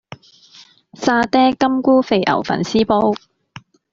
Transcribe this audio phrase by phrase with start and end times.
[0.93, 3.13] 沙嗲金菇肥牛粉絲煲